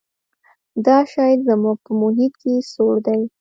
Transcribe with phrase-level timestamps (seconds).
[0.85, 3.21] دا شی زموږ په محیط کې سوړ دی.